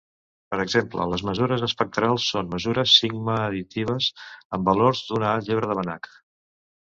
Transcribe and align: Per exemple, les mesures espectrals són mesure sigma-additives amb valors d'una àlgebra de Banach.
Per 0.53 0.57
exemple, 0.61 1.03
les 1.09 1.23
mesures 1.27 1.65
espectrals 1.67 2.25
són 2.29 2.49
mesure 2.53 2.85
sigma-additives 2.93 4.09
amb 4.59 4.71
valors 4.73 5.03
d'una 5.11 5.29
àlgebra 5.35 5.69
de 5.73 5.77
Banach. 5.81 6.11